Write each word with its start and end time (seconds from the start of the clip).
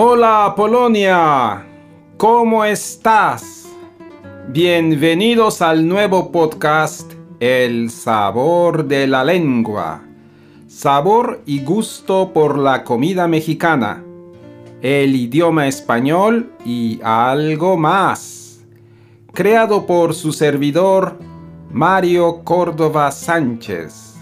Hola 0.00 0.54
Polonia, 0.56 1.66
¿cómo 2.16 2.64
estás? 2.64 3.68
Bienvenidos 4.46 5.60
al 5.60 5.88
nuevo 5.88 6.30
podcast 6.30 7.14
El 7.40 7.90
sabor 7.90 8.84
de 8.84 9.08
la 9.08 9.24
lengua. 9.24 10.04
Sabor 10.68 11.42
y 11.46 11.64
gusto 11.64 12.32
por 12.32 12.58
la 12.58 12.84
comida 12.84 13.26
mexicana, 13.26 14.04
el 14.82 15.16
idioma 15.16 15.66
español 15.66 16.52
y 16.64 17.00
algo 17.02 17.76
más. 17.76 18.64
Creado 19.32 19.84
por 19.84 20.14
su 20.14 20.32
servidor 20.32 21.18
Mario 21.72 22.44
Córdoba 22.44 23.10
Sánchez, 23.10 24.14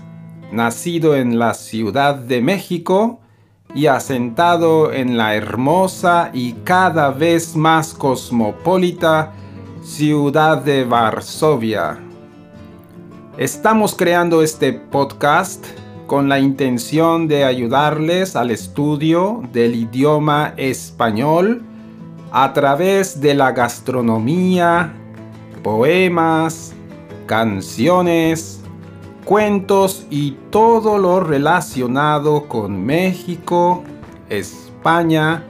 nacido 0.50 1.14
en 1.16 1.38
la 1.38 1.52
Ciudad 1.52 2.14
de 2.14 2.40
México, 2.40 3.20
y 3.76 3.88
asentado 3.88 4.90
en 4.90 5.18
la 5.18 5.34
hermosa 5.34 6.30
y 6.32 6.54
cada 6.64 7.10
vez 7.10 7.54
más 7.54 7.92
cosmopolita 7.92 9.34
ciudad 9.82 10.62
de 10.62 10.84
Varsovia. 10.84 11.98
Estamos 13.36 13.94
creando 13.94 14.42
este 14.42 14.72
podcast 14.72 15.62
con 16.06 16.26
la 16.30 16.38
intención 16.38 17.28
de 17.28 17.44
ayudarles 17.44 18.34
al 18.34 18.50
estudio 18.50 19.42
del 19.52 19.74
idioma 19.74 20.54
español 20.56 21.62
a 22.32 22.54
través 22.54 23.20
de 23.20 23.34
la 23.34 23.52
gastronomía, 23.52 24.94
poemas, 25.62 26.72
canciones, 27.26 28.62
cuentos 29.26 30.06
y 30.08 30.36
todo 30.50 30.98
lo 30.98 31.18
relacionado 31.18 32.46
con 32.46 32.86
México, 32.86 33.82
España 34.28 35.42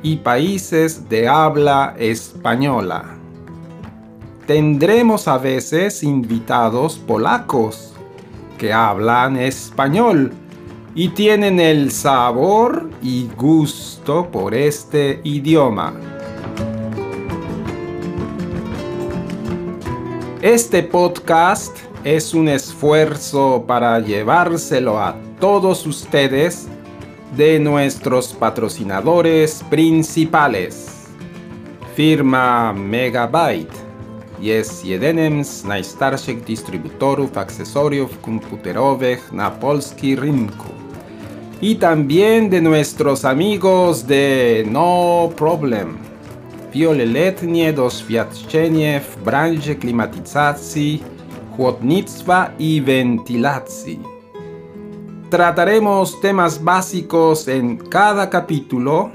y 0.00 0.18
países 0.18 1.08
de 1.08 1.26
habla 1.26 1.96
española. 1.98 3.16
Tendremos 4.46 5.26
a 5.26 5.38
veces 5.38 6.04
invitados 6.04 6.98
polacos 6.98 7.94
que 8.58 8.72
hablan 8.72 9.36
español 9.36 10.32
y 10.94 11.08
tienen 11.08 11.58
el 11.58 11.90
sabor 11.90 12.88
y 13.02 13.28
gusto 13.36 14.30
por 14.30 14.54
este 14.54 15.20
idioma. 15.24 15.94
Este 20.40 20.84
podcast 20.84 21.76
es 22.06 22.34
un 22.34 22.48
esfuerzo 22.48 23.64
para 23.66 23.98
llevárselo 23.98 24.96
a 24.96 25.16
todos 25.40 25.84
ustedes 25.88 26.68
de 27.36 27.58
nuestros 27.58 28.32
patrocinadores 28.32 29.64
principales. 29.68 30.86
Firma 31.96 32.72
Megabyte 32.72 33.74
jest 34.40 34.84
jedynym 34.84 35.44
z 35.44 35.64
najstarszych 35.64 36.44
dystrybutorów 36.44 37.38
akcesoriów 37.38 38.20
komputerowych 38.20 39.32
na 39.32 39.50
polski 39.50 40.16
rynku. 40.16 40.68
Y 41.60 41.74
también 41.74 42.50
de 42.50 42.60
nuestros 42.60 43.24
amigos 43.24 44.04
de 44.04 44.64
No 44.70 45.28
Problem. 45.36 45.98
Wieloletnie 46.72 47.72
doświadczenie 47.72 49.00
w 49.00 49.24
branży 49.24 49.74
klimatyzacji 49.74 51.15
chłodnictwa 51.56 52.50
y 52.58 52.80
ventilacji. 52.80 53.98
Trataremos 55.30 56.20
temas 56.20 56.62
básicos 56.62 57.48
en 57.48 57.78
cada 57.78 58.30
capítulo 58.30 59.10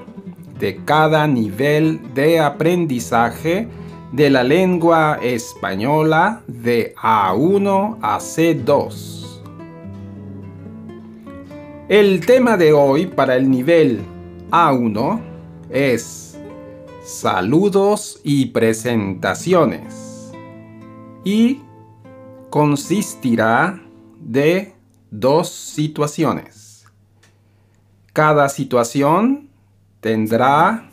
de 0.60 0.76
cada 0.86 1.26
nivel 1.28 2.00
de 2.14 2.40
aprendizaje 2.40 3.68
de 4.12 4.30
la 4.30 4.44
lengua 4.44 5.20
española 5.22 6.42
de 6.48 6.94
A1 6.96 7.98
a 8.02 8.20
C2. 8.20 9.40
El 11.88 12.26
tema 12.26 12.58
de 12.58 12.74
hoy 12.74 13.06
para 13.06 13.36
el 13.36 13.50
nivel 13.50 14.02
A1 14.52 15.20
es 15.70 16.38
saludos 17.04 18.20
y 18.24 18.48
presentaciones 18.48 20.32
y 21.24 21.62
consistirá 22.52 23.82
de 24.20 24.76
dos 25.10 25.50
situaciones. 25.50 26.86
Cada 28.14 28.50
situación 28.50 29.50
tendrá 30.02 30.90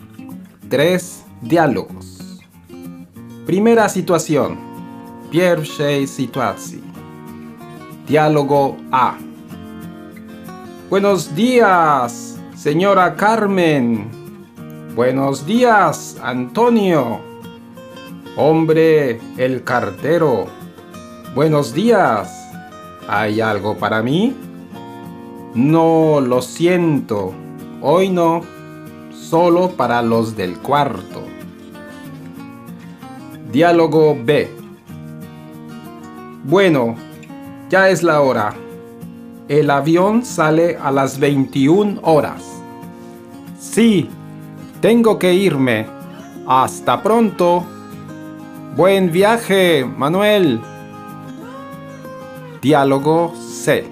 tres 0.71 1.25
diálogos. 1.43 2.41
Primera 3.45 3.89
situación. 3.89 4.57
Pierwszej 5.31 6.07
situacji. 6.07 6.83
Diálogo 8.07 8.77
A. 8.93 9.19
Buenos 10.89 11.35
días, 11.35 12.39
señora 12.57 13.17
Carmen. 13.17 14.09
Buenos 14.95 15.45
días, 15.45 16.17
Antonio. 16.23 17.21
Hombre, 18.37 19.21
el 19.37 19.65
cartero. 19.65 20.47
Buenos 21.39 21.73
días. 21.73 22.51
¿Hay 23.07 23.41
algo 23.41 23.77
para 23.77 24.03
mí? 24.03 24.35
No, 25.55 26.21
lo 26.21 26.43
siento. 26.43 27.33
Hoy 27.81 28.09
no. 28.09 28.41
Solo 29.13 29.71
para 29.71 30.03
los 30.03 30.35
del 30.35 30.59
cuarto. 30.59 31.23
Diálogo 33.53 34.19
B. 34.21 34.51
Bueno, 36.43 36.97
ya 37.71 37.89
es 37.89 38.03
la 38.03 38.21
hora. 38.21 38.55
El 39.47 39.71
avión 39.71 40.25
sale 40.25 40.77
a 40.77 40.91
las 40.91 41.21
21 41.21 42.01
horas. 42.03 42.43
Sí, 43.61 44.11
tengo 44.81 45.21
que 45.21 45.35
irme. 45.35 45.87
Hasta 46.49 47.01
pronto. 47.01 47.65
Buen 48.75 49.13
viaje, 49.13 49.85
Manuel. 49.85 50.61
Diálogo 52.61 53.33
C. 53.37 53.87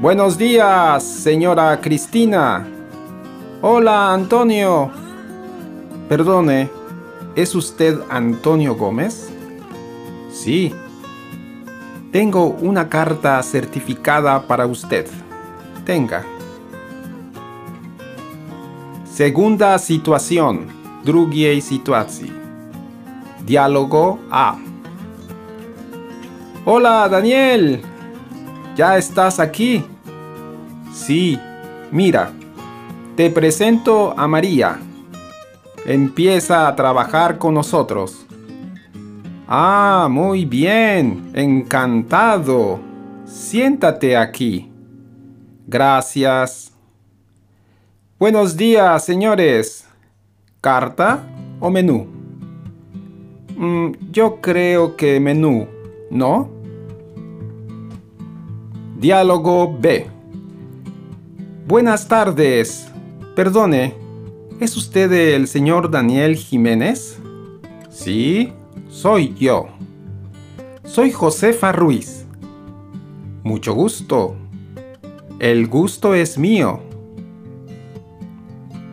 Buenos 0.00 0.38
días, 0.38 1.02
señora 1.02 1.80
Cristina. 1.80 2.64
Hola, 3.62 4.12
Antonio. 4.12 4.92
Perdone, 6.08 6.70
¿es 7.34 7.52
usted 7.56 7.98
Antonio 8.08 8.76
Gómez? 8.76 9.28
Sí. 10.30 10.72
Tengo 12.12 12.50
una 12.60 12.88
carta 12.88 13.42
certificada 13.42 14.46
para 14.46 14.66
usted. 14.66 15.08
Tenga. 15.84 16.24
Segunda 19.04 19.78
situación. 19.80 20.68
Drugiej 21.04 21.60
sytuacji. 21.60 22.32
Diálogo 23.44 24.20
A. 24.30 24.63
Hola, 26.66 27.06
Daniel. 27.10 27.82
¿Ya 28.74 28.96
estás 28.96 29.38
aquí? 29.38 29.84
Sí, 30.94 31.38
mira, 31.92 32.32
te 33.16 33.28
presento 33.28 34.18
a 34.18 34.26
María. 34.26 34.80
Empieza 35.84 36.66
a 36.66 36.74
trabajar 36.74 37.36
con 37.36 37.52
nosotros. 37.52 38.24
Ah, 39.46 40.08
muy 40.10 40.46
bien, 40.46 41.32
encantado. 41.34 42.80
Siéntate 43.26 44.16
aquí. 44.16 44.72
Gracias. 45.66 46.72
Buenos 48.18 48.56
días, 48.56 49.04
señores. 49.04 49.86
¿Carta 50.62 51.26
o 51.60 51.68
menú? 51.68 52.06
Mm, 53.54 53.90
yo 54.10 54.40
creo 54.40 54.96
que 54.96 55.20
menú, 55.20 55.68
¿no? 56.10 56.53
Diálogo 59.04 59.76
B. 59.78 60.06
Buenas 61.68 62.08
tardes. 62.08 62.88
Perdone, 63.36 63.92
¿es 64.60 64.78
usted 64.78 65.12
el 65.12 65.46
señor 65.46 65.90
Daniel 65.90 66.36
Jiménez? 66.36 67.18
Sí, 67.90 68.54
soy 68.88 69.34
yo. 69.34 69.66
Soy 70.84 71.10
Josefa 71.10 71.70
Ruiz. 71.70 72.24
Mucho 73.42 73.74
gusto. 73.74 74.36
El 75.38 75.66
gusto 75.68 76.14
es 76.14 76.38
mío. 76.38 76.80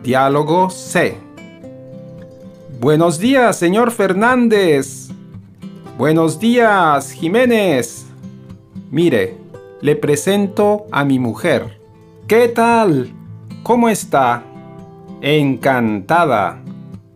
Diálogo 0.02 0.68
C. 0.68 1.16
Buenos 2.78 3.18
días, 3.18 3.56
señor 3.56 3.90
Fernández. 3.90 5.08
Buenos 5.96 6.38
días, 6.38 7.12
Jiménez. 7.12 8.04
Mire, 8.90 9.41
le 9.82 9.96
presento 9.96 10.86
a 10.92 11.04
mi 11.04 11.18
mujer. 11.18 11.78
¿Qué 12.28 12.46
tal? 12.48 13.12
¿Cómo 13.64 13.88
está? 13.88 14.44
Encantada. 15.20 16.62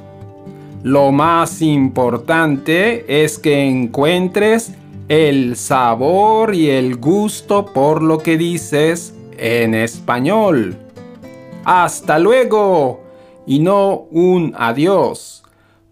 Lo 0.83 1.13
más 1.13 1.63
importante 1.63 3.23
es 3.23 3.39
que 3.39 3.69
encuentres 3.69 4.73
el 5.13 5.57
sabor 5.57 6.55
y 6.55 6.71
el 6.71 6.97
gusto 6.97 7.67
por 7.67 8.03
lo 8.03 8.17
que 8.17 8.39
dices 8.39 9.15
en 9.37 9.75
español. 9.75 10.75
Hasta 11.67 12.19
luego 12.19 13.03
y 13.47 13.59
no 13.59 14.07
un 14.11 14.55
adiós. 14.57 15.43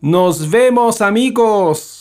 Nos 0.00 0.48
vemos 0.48 1.02
amigos. 1.02 1.99